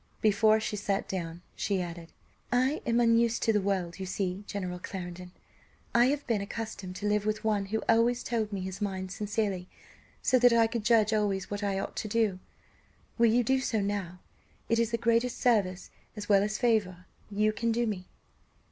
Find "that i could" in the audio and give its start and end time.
10.39-10.83